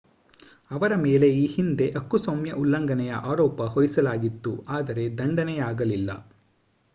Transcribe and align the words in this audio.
ಅವರ 0.71 0.93
ಮೇಲೆ 0.97 1.27
ಈ 1.33 1.45
ಹಿಂದೆ 1.47 1.87
ಹಕ್ಕುಸ್ವಾಮ್ಯ 1.89 2.53
ಉಲ್ಲಂಘನೆಯ 2.53 3.19
ಆರೋಪ 3.25 3.61
ಹೊರಿಸಲಾಗಿತ್ತು 3.73 4.53
ಆದರೆ 4.69 5.05
ದಂಡನೆಯಾಗಲಿಲ್ಲ 5.17 6.11